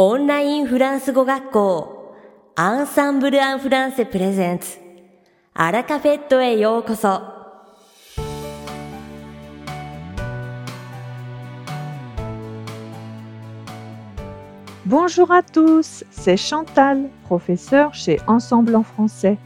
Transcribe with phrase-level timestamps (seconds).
[0.00, 2.14] オンラインフランス語学校
[2.54, 4.76] アンサンブル・アン・フランセプレゼンツ
[5.54, 7.22] アラカフェットへようこそ
[14.84, 19.38] Bonjour à tous, c'est Chantal, professeure chez Ensemble en français.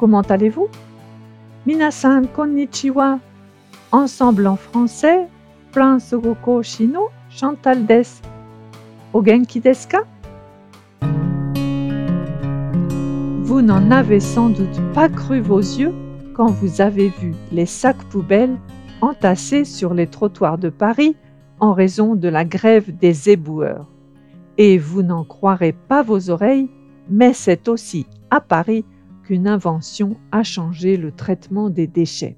[0.00, 0.68] Comment allez-vous
[1.64, 3.20] Minasan konnichiwa.
[3.92, 5.28] Ensemble en français,
[5.70, 7.86] Plan Sogoko Shino, Chantal
[13.41, 15.91] Vous n'en avez sans doute pas cru vos yeux
[16.35, 18.57] quand vous avez vu les sacs poubelles
[19.01, 21.15] entassés sur les trottoirs de Paris
[21.59, 23.87] en raison de la grève des éboueurs.
[24.59, 26.69] Et vous n'en croirez pas vos oreilles,
[27.09, 28.85] mais c'est aussi à Paris
[29.23, 32.37] qu'une invention a changé le traitement des déchets.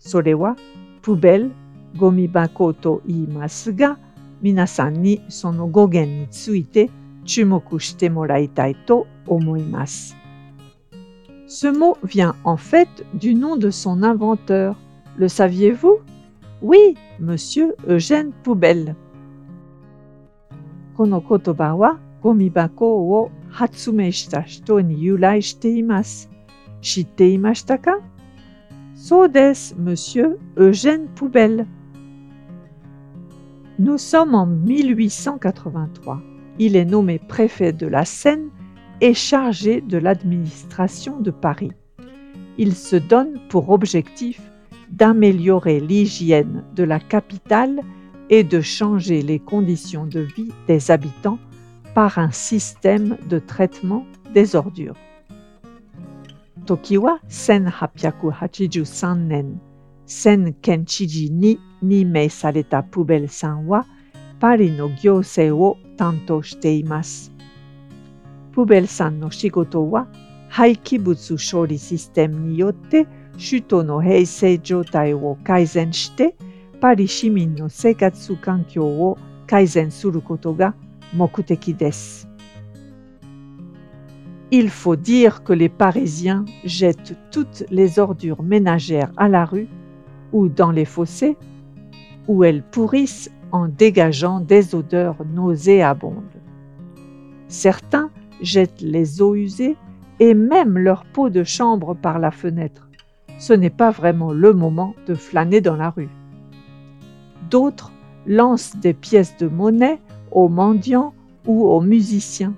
[0.00, 0.56] Sorewa.
[11.46, 14.76] Ce mot vient en fait du nom de son inventeur.
[15.16, 15.98] Le saviez-vous?
[16.62, 18.96] Oui, monsieur Eugène Poubelle.
[20.96, 21.20] Kono
[22.22, 24.10] gomibako wo hatsume
[24.82, 25.10] ni
[29.02, 31.66] Sodès, monsieur Eugène Poubelle.
[33.78, 36.20] Nous sommes en 1883.
[36.58, 38.50] Il est nommé préfet de la Seine
[39.00, 41.72] et chargé de l'administration de Paris.
[42.58, 44.38] Il se donne pour objectif
[44.90, 47.80] d'améliorer l'hygiène de la capitale
[48.28, 51.38] et de changer les conditions de vie des habitants
[51.94, 54.96] par un système de traitement des ordures.
[56.76, 59.60] 時は1883年、
[60.06, 63.86] 千県知事に任命されたプベルさんは、
[64.38, 67.32] パリの行政を担当しています。
[68.52, 70.06] プベルさんの仕事は、
[70.48, 76.36] 廃棄物処理システムによって首都の平成状態を改善して、
[76.80, 80.74] パリ市民の生活環境を改善することが
[81.12, 82.29] 目的です。
[84.52, 89.68] Il faut dire que les Parisiens jettent toutes les ordures ménagères à la rue
[90.32, 91.36] ou dans les fossés,
[92.26, 96.40] où elles pourrissent en dégageant des odeurs nauséabondes.
[97.46, 98.10] Certains
[98.42, 99.76] jettent les eaux usées
[100.18, 102.88] et même leur peau de chambre par la fenêtre.
[103.38, 106.10] Ce n'est pas vraiment le moment de flâner dans la rue.
[107.50, 107.92] D'autres
[108.26, 110.00] lancent des pièces de monnaie
[110.32, 111.14] aux mendiants
[111.46, 112.54] ou aux musiciens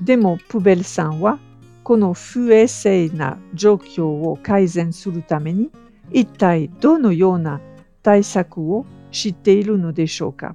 [0.00, 1.38] Demo Poubelle-san wa,
[1.84, 5.70] kono fuesei na jokyo wo kaizen suru tame ni,
[6.12, 7.60] ittai dono yona
[8.02, 8.78] taisaku wo
[9.10, 10.54] shite iru no deshou ka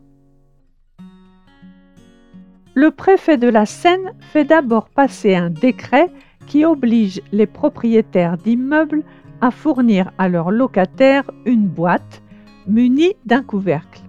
[2.76, 6.12] le préfet de la Seine fait d'abord passer un décret
[6.46, 9.04] qui oblige les propriétaires d'immeubles
[9.40, 12.22] à fournir à leurs locataires une boîte
[12.68, 14.02] munie d'un couvercle.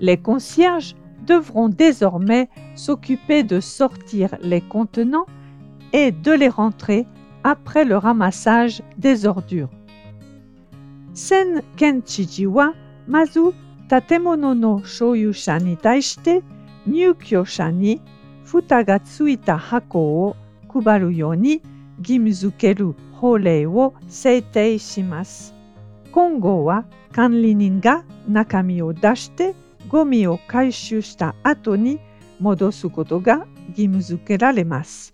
[0.00, 0.94] Les concierges
[1.26, 5.26] devront désormais s'occuper de sortir les contenants
[5.94, 7.06] et de les rentrer
[7.42, 9.70] après le ramassage des ordures.
[11.14, 11.62] Sen
[13.06, 13.52] mazu
[13.88, 14.82] tatemono no
[16.87, 18.01] nyukyosha ni
[18.43, 20.35] futa ga tsuita hako o
[20.67, 21.61] kubaru you ni
[22.01, 25.53] gimzukeru holei wo seitei shimasu.
[26.13, 29.55] 今後は管理人が中身を出して
[29.87, 31.99] ゴミを回収した後に
[32.39, 35.13] 戻すことが義務付けられます。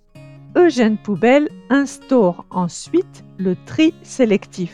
[0.55, 4.71] Eugène Poubelle instaure ensuite le tri sélectif.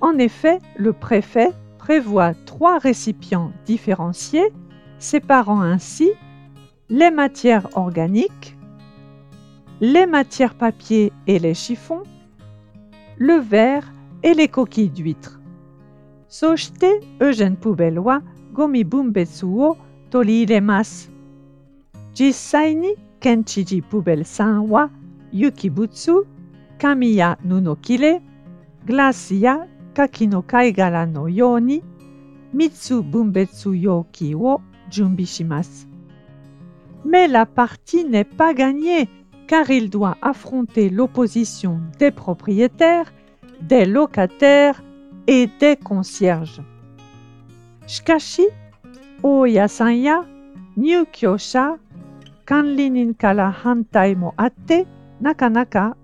[0.00, 4.52] En effet, le préfet prévoit trois récipients différenciés,
[4.99, 6.11] séparant ainsi
[6.89, 8.57] les matières organiques,
[9.81, 12.03] les matières papier et les chiffons,
[13.17, 15.39] le verre et les coquilles d'huîtres.
[16.27, 17.55] Sojete Eugène
[18.53, 19.77] gomi bumbetsuo
[20.09, 21.09] toli iremasu.
[22.15, 24.89] Jisaini kenchiji poubelle san wa
[25.31, 26.25] yukibutsu
[26.79, 28.21] kamiya nunokile
[28.85, 31.83] glacia kakino kaigara no yoni
[32.53, 34.61] mitsu bumbetsu yoki wo
[37.05, 39.09] mais la partie n'est pas gagnée
[39.47, 43.11] car il doit affronter l'opposition des propriétaires,
[43.61, 44.83] des locataires
[45.25, 46.61] et des concierges.
[47.87, 48.45] Shikashi,
[49.23, 50.25] Oyasanya,
[50.75, 51.77] Nyukyosha,
[52.49, 54.85] Hantai mo atte,
[55.21, 55.95] Nakanaka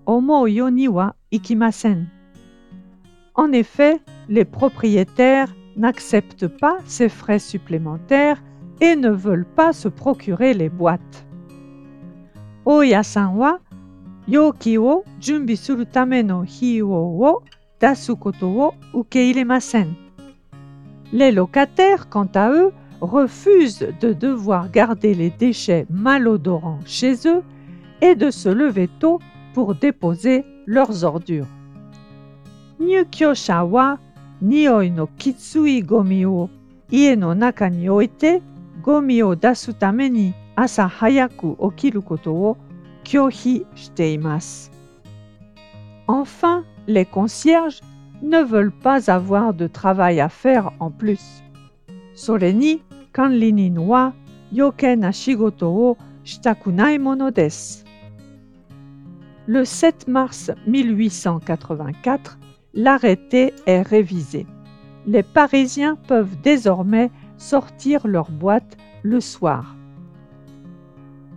[1.31, 2.07] Ikimasen.
[3.35, 8.41] En effet, les propriétaires n'acceptent pas ces frais supplémentaires
[8.83, 11.25] et ne veulent pas se procurer les boîtes.
[12.65, 13.59] Oya-san wa
[14.27, 17.31] yoki wo junbi suru tame no hiwo wo
[17.79, 19.87] dasu koto wo ukeiremasen.
[21.13, 27.41] Les locataires, quant à eux, refusent de devoir garder les déchets malodorants chez eux
[28.01, 29.19] et de se lever tôt
[29.53, 31.47] pour déposer leurs ordures.
[32.81, 33.97] Nyukyosha wa
[34.41, 36.49] nioi no kitsui gomi wo
[36.91, 38.41] ie no naka ni oite
[38.82, 42.56] ゴミを出すために朝早く起きることを
[43.04, 44.70] 拒否しています。
[46.06, 47.82] Enfin, les concierges
[48.22, 51.42] ne veulent pas avoir de travail à faire en plus.
[52.14, 52.82] それに
[53.12, 54.14] 管理人は
[54.56, 57.84] 余計な仕事をしたくないものです。
[59.46, 62.38] Le 7 mars 1884,
[62.74, 64.46] l'arrêté est révisé.
[65.06, 67.10] Les Parisiens peuvent désormais
[67.42, 69.76] sortir leurs boîtes le soir.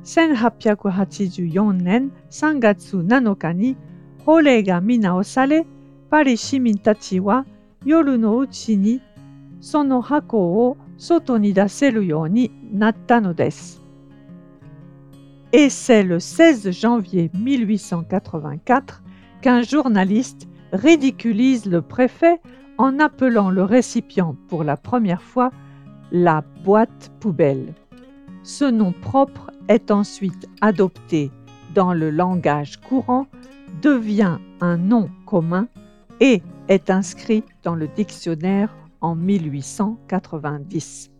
[0.03, 3.77] 1884年3月7日に
[4.25, 5.65] 法令が見直され、
[6.09, 7.45] パリ市民たちは
[7.85, 9.01] 夜のうちに
[9.61, 13.81] その箱を外に出せるようになったのです。
[15.53, 19.01] Et c'est le 16 janvier 1884
[19.41, 22.39] qu'un journaliste ridiculise le préfet
[22.77, 25.51] en appelant le récipient pour la première fois
[26.11, 27.73] la boîte poubelle.
[28.43, 31.31] Ce nom propre est ensuite adopté
[31.73, 33.27] dans le langage courant,
[33.81, 35.67] devient un nom commun
[36.19, 41.11] et est inscrit dans le dictionnaire en 1890.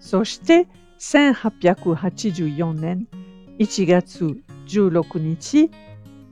[0.00, 0.66] そして
[0.98, 3.06] 1884年
[3.58, 4.24] 1月
[4.66, 5.70] 16日、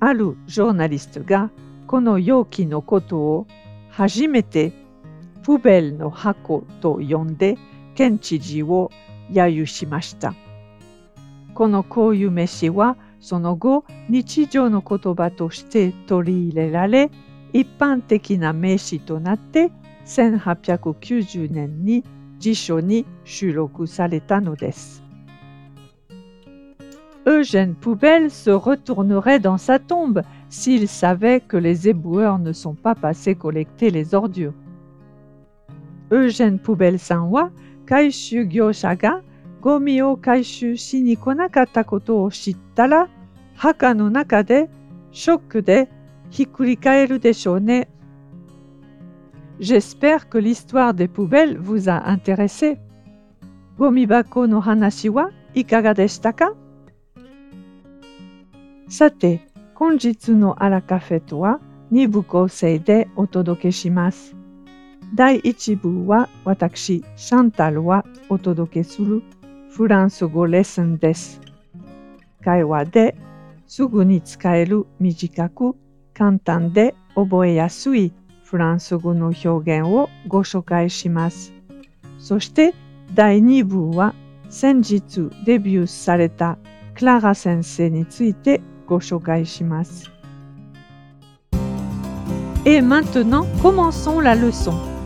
[0.01, 1.51] あるジョーナリストが
[1.87, 3.47] この容器のことを
[3.91, 4.73] 初めて
[5.51, 7.57] プベルの箱と呼んで
[7.95, 8.91] 県知事を
[9.31, 10.35] 揶揄しました。
[11.55, 17.11] このこういう飯はその後日常の言葉として取り入れられ
[17.53, 19.71] 一般的な名詞となって
[20.05, 22.05] 1890年に
[22.39, 25.03] 辞書に収録されたのです。
[27.25, 33.35] Eugène Poubelle se retournerait dans sa tombe s'il savait que les éboueurs ne sont pas passés
[33.35, 34.55] collecter les ordures.
[36.12, 37.52] Eugène Poubelle さんは
[37.86, 39.24] 回収業者が
[39.62, 43.10] ゴミを回収しに来なかったことを知ったら
[43.56, 44.70] 墓の中で
[45.12, 45.90] ショックで
[46.30, 47.90] ひっくり返るでしょうね。
[49.60, 52.80] J'espère que l'histoire des poubelles vous a intéressé.
[53.78, 56.54] ゴミ箱の話はいかがでしたか
[58.90, 61.60] さて、本日のアラカフェとは
[61.92, 64.41] 2部構成でお届けします。
[65.14, 69.22] 第1部は私、シャンタルはお届けする
[69.70, 71.42] フランス語レッスンです。
[72.42, 73.16] 会話で
[73.68, 75.76] すぐに使える短く
[76.14, 78.14] 簡単で覚えやすい
[78.46, 81.52] フランス語の表現をご紹介します。
[82.18, 82.74] そして
[83.14, 84.14] 第2部は
[84.50, 86.58] 先日デビューされた
[86.96, 90.10] クララ先生についてご紹介します。
[92.64, 95.01] Et maintenant, commençons la leçon.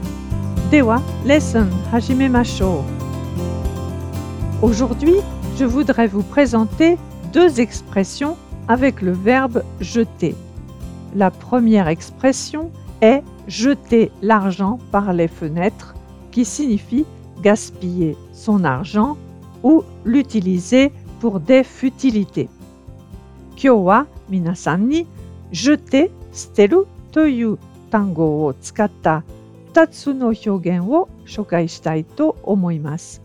[0.75, 2.85] では、レッスン始めましょ
[4.63, 4.67] う。
[4.67, 5.17] Aujourd'hui,
[5.57, 6.97] je voudrais vous présenter
[7.33, 8.37] deux expressions
[8.69, 10.35] avec le verbe jeter.
[11.17, 12.71] La première expression
[13.01, 15.95] est jeter l'argent par les fenêtres,
[16.31, 17.05] qui signifie
[17.43, 19.17] gaspiller son argent
[19.63, 22.49] ou l'utiliser pour des futilités.
[23.57, 25.07] 今日は皆さんに
[25.53, 26.49] jeter 捨
[29.75, 33.23] てるという単語を使った2つの表現を紹介したいと思います。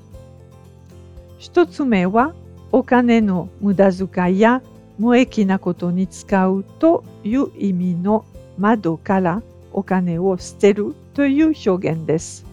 [1.39, 2.33] 1つ目は
[2.71, 4.61] お金の無駄遣いや
[4.99, 8.25] 無益なことに使うという意味の
[8.57, 9.41] 窓から
[9.73, 12.45] お金を捨てるという表現です。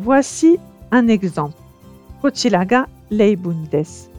[0.00, 0.58] Voici
[0.90, 1.52] un exemple.
[2.22, 4.10] こちらが例文です。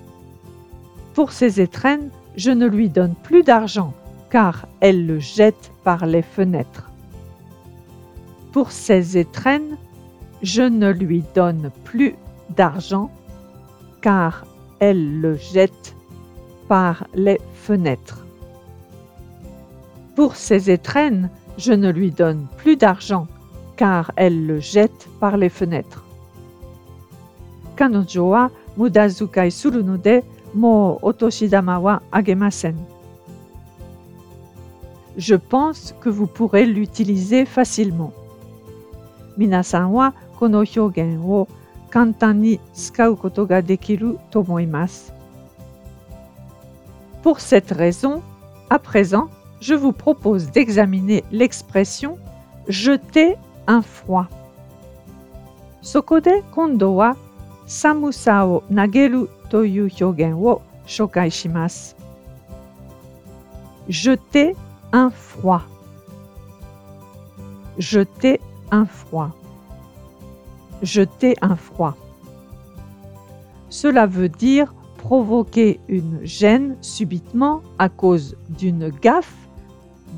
[1.15, 3.93] Pour ses étrennes, je ne lui donne plus d'argent,
[4.29, 6.86] car elle le jette par les fenêtres.
[8.51, 9.77] Pour ses étrennes,
[10.41, 12.15] je ne lui donne plus
[12.55, 13.09] d'argent,
[14.01, 14.45] car
[14.79, 15.95] elle le jette
[16.67, 18.25] par les fenêtres.
[20.15, 23.27] Pour ses étrennes, je ne lui donne plus d'argent,
[23.75, 26.03] car elle le jette par les fenêtres.
[27.75, 30.23] 彼女は無駄遣いするので、
[30.53, 32.75] もうお年玉はあげません。
[35.17, 38.13] Je pense que vous pourrez l'utiliser facilement.
[39.37, 41.47] 皆さんはこの表現を
[41.89, 45.13] 簡単に使うことができると思います。
[47.23, 48.21] Pour cette raison,
[48.69, 49.29] à présent,
[49.61, 52.17] je vous propose d'examiner l'expression
[52.67, 54.27] jeter un froid.
[55.81, 57.15] そこで今度は
[57.65, 61.95] 寒さを投げるという表現を紹介します。
[63.87, 64.55] jeter
[64.91, 65.61] un froid.
[67.77, 68.39] jeter
[68.70, 69.30] un froid.
[70.82, 71.96] Jeter un froid.
[73.68, 79.34] Cela veut dire provoquer une gêne subitement à cause d'une gaffe,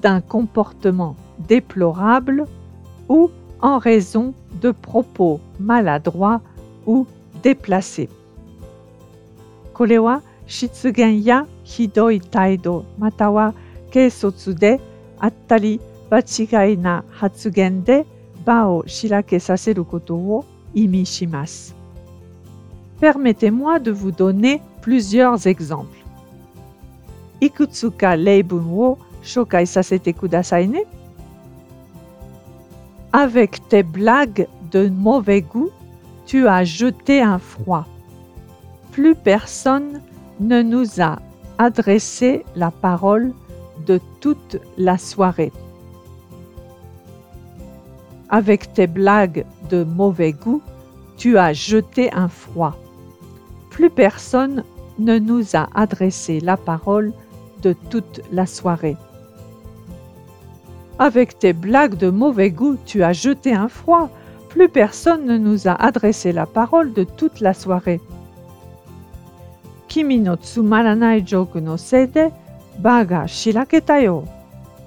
[0.03, 1.17] d'un comportement
[1.49, 2.47] déplorable
[3.09, 3.31] ou
[3.61, 6.41] en raison de propos maladroits
[6.87, 7.07] ou
[7.43, 8.09] déplacés.
[9.75, 10.23] Kolewa
[11.79, 12.85] hidoi taido
[18.50, 21.76] は軽率であったり場違いな発言で場をしらけさせることを意味します。
[23.02, 26.06] Permettez-moi de vous donner plusieurs exemples.
[27.42, 30.86] いくつか例文を紹介させてくださいね。
[33.12, 35.72] Avec tes blagues de mauvais goût,
[36.26, 37.86] tu as jeté un froid.
[38.92, 40.02] Plus personne
[40.40, 41.22] ne nous a
[41.58, 43.34] adressé la parole
[43.86, 45.52] de toute la soirée.
[48.31, 50.63] Avec tes blagues de mauvais goût,
[51.17, 52.77] tu as jeté un froid.
[53.71, 54.63] Plus personne
[55.01, 57.13] ne nous a adressé la parole
[57.63, 58.97] de toute la soirée.
[61.01, 64.11] Avec tes blagues de mauvais goût, tu as jeté un froid.
[64.49, 68.01] Plus personne ne nous a adressé la parole de toute la soirée.
[73.27, 74.25] Shiraketa yo.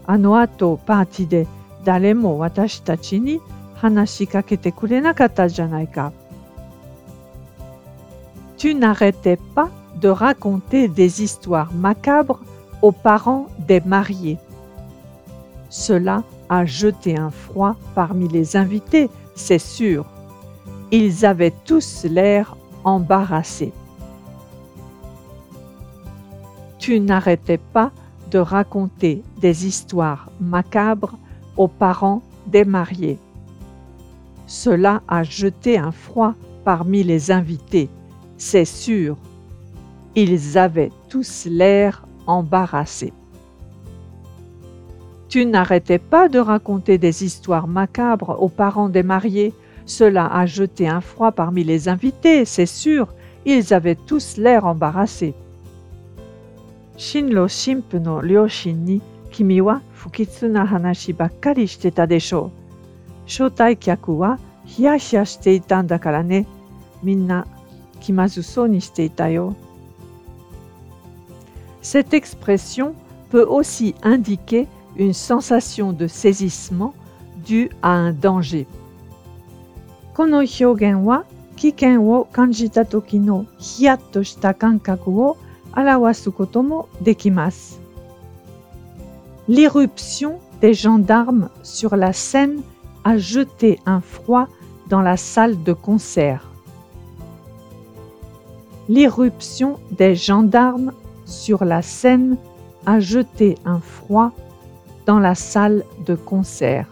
[0.07, 1.45] De
[1.85, 3.39] dare mo watashi tachi ni
[3.81, 6.11] hanashi kakete kurenakata janai ka.
[8.57, 12.39] Tu n'arrêtais pas de raconter des histoires macabres
[12.81, 14.37] aux parents des mariés.
[15.69, 20.05] Cela a jeté un froid parmi les invités, c'est sûr.
[20.91, 23.73] Ils avaient tous l'air embarrassés.
[26.77, 27.91] Tu n'arrêtais pas
[28.29, 31.17] de raconter des histoires macabres
[31.57, 33.19] aux parents des mariés.
[34.47, 36.33] Cela a jeté un froid
[36.63, 37.89] parmi les invités,
[38.37, 39.17] c'est sûr.
[40.15, 43.13] Ils avaient tous l'air embarrassés.
[45.27, 49.53] Tu n'arrêtais pas de raconter des histoires macabres aux parents des mariés.
[49.87, 53.07] Cela a jeté un froid parmi les invités, c'est sûr.
[53.45, 55.33] Ils avaient tous l'air embarrassés.
[58.65, 59.01] Ni
[59.33, 62.51] 君は不吉な話ばっかりしてたでしょ
[63.25, 63.25] う。
[63.25, 66.45] 招待客はヒヤヒヤしていたんだからね。
[67.01, 67.47] みんな
[67.99, 69.55] 気まずそうにしていたよ。
[71.81, 72.93] Cette expression
[73.31, 76.93] peut aussi indiquer une sensation de saisissement
[77.43, 78.67] due à un danger.
[80.13, 81.25] この表現は
[81.55, 85.37] 危険を感じた時のヒヤッとした感覚を
[85.75, 87.82] 表すこともできます。
[89.49, 92.61] L'éruption des gendarmes sur la scène
[93.03, 94.47] a jeté un froid
[94.87, 96.49] dans la salle de concert.
[98.87, 100.93] L'éruption des gendarmes
[101.25, 102.37] sur la scène
[102.85, 104.31] a jeté un froid
[105.05, 106.87] dans la salle de concert.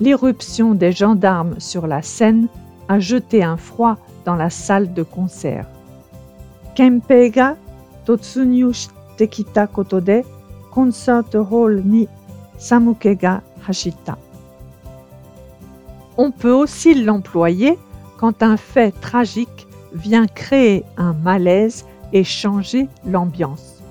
[0.00, 2.48] L'éruption des gendarmes sur la scène
[2.88, 5.68] a jeté un froid dans la salle de concert.
[16.18, 17.78] On peut aussi l'employer
[18.18, 23.82] quand un fait tragique vient créer un malaise et changer l'ambiance.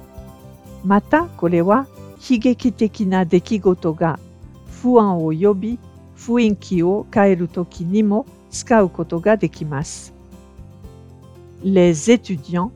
[0.84, 1.86] Mata kore wa
[2.22, 4.16] higeki teki na dekigoto ga
[4.66, 5.78] fuan o yobi
[6.16, 10.12] fuinki o kaeru toki ni mo tsukau koto ga dekimasu.
[11.64, 12.72] Les étudiants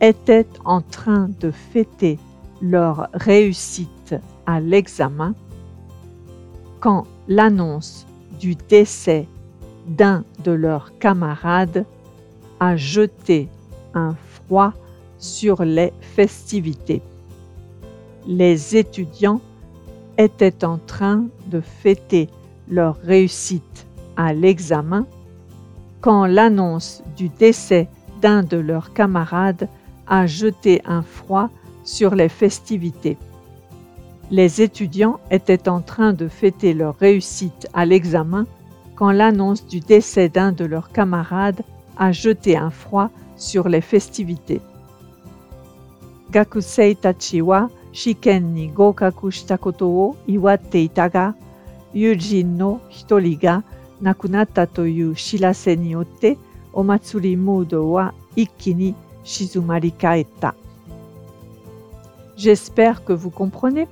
[0.00, 2.18] étaient en train de fêter
[2.60, 4.14] leur réussite
[4.46, 5.34] à l'examen
[6.80, 8.06] quand l'annonce
[8.38, 9.26] du décès
[9.86, 11.84] d'un de leurs camarades
[12.60, 13.48] a jeté
[13.94, 14.72] un froid
[15.18, 17.02] sur les festivités.
[18.26, 19.40] Les étudiants
[20.16, 22.28] étaient en train de fêter
[22.68, 23.86] leur réussite
[24.16, 25.06] à l'examen
[26.00, 27.88] quand l'annonce du décès
[28.20, 29.68] d'un de leurs camarades
[30.08, 31.50] a jeté un froid
[31.84, 33.16] sur les festivités.
[34.30, 38.46] Les étudiants étaient en train de fêter leur réussite à l'examen
[38.94, 41.62] quand l'annonce du décès d'un de leurs camarades
[41.96, 44.60] a jeté un froid sur les festivités.
[46.30, 50.90] Gakusei tachi wa shiken ni gokaku koto o iwatte
[51.94, 53.62] yujin no hitori ga
[54.00, 56.36] nakunatta toyu shirase ni yotte
[56.74, 58.94] o matsuri mood wa ikki ni
[62.36, 63.86] J'espère que vous comprenez.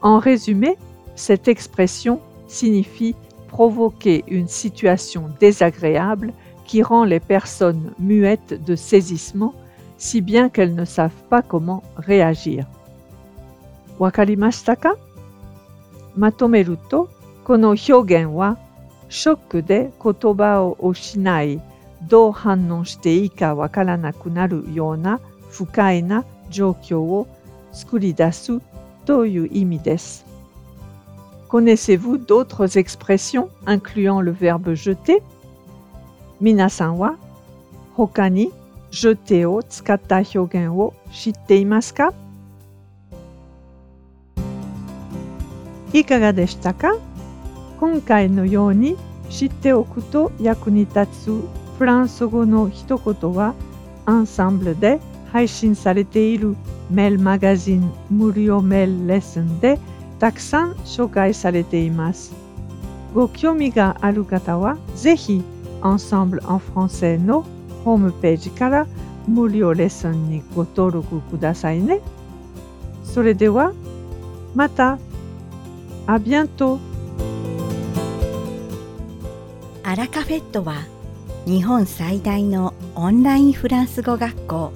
[0.00, 0.78] En résumé,
[1.16, 2.18] cette expression
[2.48, 3.14] signifie
[3.48, 6.32] provoquer une situation désagréable
[6.64, 9.54] qui rend les personnes muettes de saisissement
[9.98, 12.66] si bien qu'elles ne savent pas comment réagir.
[13.98, 14.94] Wakarimashita ka?
[16.16, 17.08] Matomeru to,
[17.44, 18.56] kono hyogen wa
[22.08, 27.26] どう反応していいかわからなくなるような不快な状況を
[27.72, 28.60] 作り出す
[29.04, 30.24] という意味です。
[31.48, 35.22] Connaissez-vous d'autres expressions incluant le verbe jeter?
[36.40, 37.18] 皆さんは
[37.94, 38.52] 他に
[38.90, 42.12] jeter を使った表現を知っていますか
[45.92, 46.96] いかがでしたか
[47.78, 48.96] 今回のように
[49.28, 53.56] 知っておくと役に立つフランス語の一言は
[54.06, 55.00] アンサンブルで
[55.32, 56.54] 配信されている
[56.88, 59.80] メールマガジン無料メールレッスンで
[60.20, 62.34] たくさん紹介されています。
[63.12, 65.42] ご興味がある方はぜひ
[65.80, 67.44] Ensemble en français の
[67.84, 68.86] ホームページから
[69.26, 72.00] 無料レッスンにご登録くださいね。
[73.02, 73.72] それでは
[74.54, 75.00] また。
[76.06, 76.78] あ bientôt!
[79.82, 80.84] アラカフェットは
[81.44, 84.72] 日本最大のオンラインフランス語学校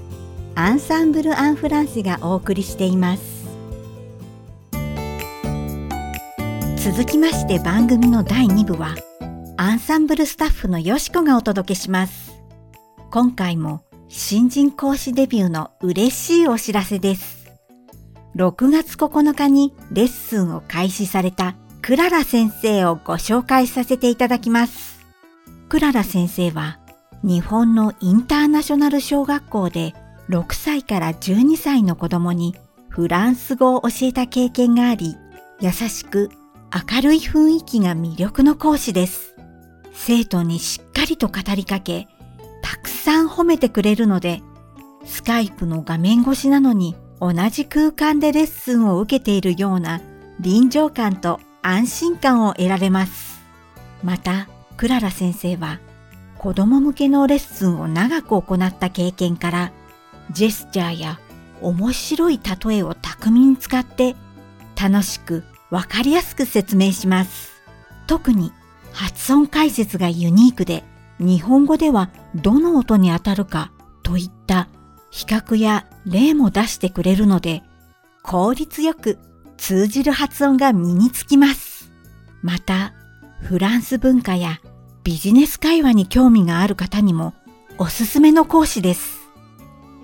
[0.57, 3.47] アンサンブル・アン・フランスがお送りしています。
[6.79, 8.97] 続きまして番組の第2部は
[9.57, 12.37] アンサンブルスタッフのよしこがお届けします。
[13.13, 17.47] 今回も新人講師デビューの嬉しいお知らせです。
[18.35, 24.96] 6月9日にレッスンを開始されたクララ先生をご紹介させていただきます。
[25.69, 26.79] クララ先生は
[27.23, 29.95] 日本のインターナショナル小学校で
[30.29, 32.55] 6歳から12歳の子供に
[32.89, 35.17] フランス語を教えた経験があり、
[35.61, 36.31] 優しく
[36.95, 39.35] 明るい雰囲気が魅力の講師です。
[39.93, 42.07] 生徒にしっかりと語りかけ、
[42.63, 44.43] たくさん褒めてくれるので、
[45.05, 50.01] スカイプの画面越しなのに同じ空間でレッスンを受けているような
[50.41, 53.41] 臨場感と安心感を得られます。
[54.03, 55.81] また、クララ先生は
[56.39, 59.73] 子供向けのレッスンを長く行った経験から、
[60.31, 61.19] ジェスチャーや
[61.63, 64.15] 面白い例えを巧みに使って
[64.81, 67.53] 楽しくわかりやすく説明します。
[68.07, 68.53] 特に
[68.93, 70.85] 発音解説がユニークで、
[71.19, 74.69] 日本語ではどの音に当たるかといった
[75.11, 77.63] 比較や例も出してくれるので、
[78.23, 79.19] 効率よく
[79.57, 81.91] 通じる発音が身につきます。
[82.43, 82.93] また、
[83.41, 84.61] フランス文化や
[85.07, 87.33] ビジネス会話に興味がある方にも
[87.79, 89.21] おすすめの講師です。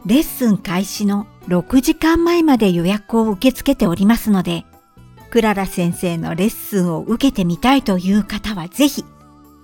[0.06, 4.64] レッスン開始の6時間前まで予約を受け付けておりますので、
[5.30, 9.04] クララ先生のレッスンを受けてみたいという方はぜひ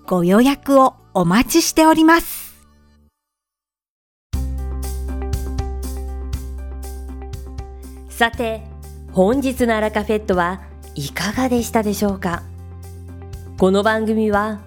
[0.09, 2.57] ご予約をお待ちしております。
[8.09, 8.65] さて、
[9.13, 10.63] 本日のアラカフェットは
[10.97, 12.43] いかがでしたでしょうか？
[13.57, 14.67] この番組は